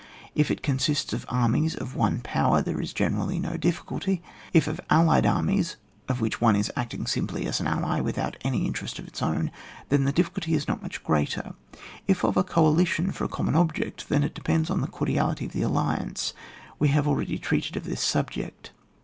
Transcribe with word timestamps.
If 0.33 0.49
it 0.49 0.63
consists 0.63 1.13
of 1.13 1.27
armies 1.29 1.75
of 1.75 1.95
one 1.95 2.21
Power, 2.21 2.63
there 2.63 2.81
is 2.81 2.91
generally 2.91 3.37
no 3.37 3.55
difficulty 3.55 4.23
f 4.49 4.67
if 4.67 4.67
of 4.67 4.81
allied 4.89 5.27
armies, 5.27 5.75
of 6.09 6.19
which 6.19 6.41
one 6.41 6.55
is 6.55 6.71
acting 6.75 7.05
simply 7.05 7.45
as 7.45 7.59
an 7.59 7.67
ally 7.67 8.01
without 8.01 8.35
any 8.41 8.65
interest 8.65 8.97
of 8.97 9.07
its 9.07 9.21
own, 9.21 9.51
then 9.89 10.05
the 10.05 10.11
difficulty 10.11 10.55
is 10.55 10.67
not 10.67 10.81
much 10.81 11.03
greater; 11.03 11.53
if 12.07 12.23
of 12.23 12.35
a 12.35 12.43
coalition 12.43 13.11
for 13.11 13.25
a 13.25 13.29
common 13.29 13.53
object, 13.55 14.09
then 14.09 14.23
it 14.23 14.33
depends 14.33 14.71
on 14.71 14.81
the 14.81 14.87
cordiality 14.87 15.45
of 15.45 15.51
the 15.51 15.61
alliance; 15.61 16.33
we 16.79 16.87
have 16.87 17.07
already 17.07 17.37
treated 17.37 17.77
of 17.77 17.83
this 17.83 18.01
subject. 18.01 18.71